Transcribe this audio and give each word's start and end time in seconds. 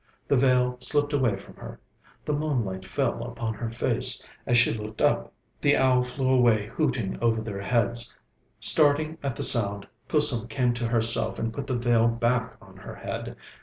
The 0.27 0.35
veil 0.35 0.77
slipped 0.79 1.13
away 1.13 1.37
from 1.37 1.57
her. 1.57 1.79
The 2.25 2.33
moonlight 2.33 2.85
fell 2.85 3.23
upon 3.23 3.53
her 3.53 3.69
face, 3.69 4.25
as 4.47 4.57
she 4.57 4.73
looked 4.73 4.99
up. 4.99 5.31
The 5.61 5.77
owl 5.77 6.01
flew 6.01 6.33
away 6.33 6.65
hooting 6.69 7.19
over 7.21 7.39
their 7.39 7.61
heads. 7.61 8.17
Starting 8.59 9.19
at 9.21 9.35
the 9.35 9.43
sound, 9.43 9.87
Kusum 10.07 10.47
came 10.47 10.73
to 10.73 10.87
herself 10.87 11.37
and 11.37 11.53
put 11.53 11.67
the 11.67 11.77
veil 11.77 12.07
back 12.07 12.57
on 12.59 12.77
her 12.77 12.95
head. 12.95 13.35